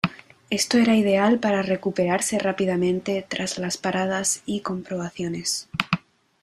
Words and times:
Esto 0.49 0.79
era 0.79 0.95
ideal 0.95 1.37
para 1.39 1.61
recuperarse 1.61 2.39
rápidamente 2.39 3.23
tras 3.29 3.59
las 3.59 3.77
paradas 3.77 4.41
y 4.47 4.61
comprobaciones. 4.61 5.69